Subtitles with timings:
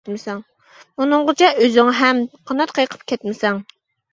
[1.03, 3.63] ئۇنىڭغىچە ئۆزۈڭ ھەم قانات قېقىپ كەتمىسەڭ.